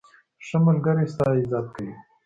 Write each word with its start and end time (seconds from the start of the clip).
ښه 0.45 0.57
ملګری 0.65 1.05
ستا 1.13 1.25
عزت 1.39 1.65
کوي. 1.75 1.93